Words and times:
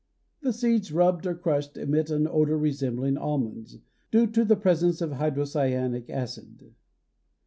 The 0.41 0.51
seeds 0.51 0.91
rubbed 0.91 1.27
or 1.27 1.35
crushed 1.35 1.77
emit 1.77 2.09
an 2.09 2.27
odor 2.27 2.57
resembling 2.57 3.17
almonds, 3.17 3.77
due 4.09 4.25
to 4.31 4.43
the 4.43 4.55
presence 4.55 4.99
of 4.99 5.11
hydrocyanic 5.11 6.09
acid. 6.09 6.73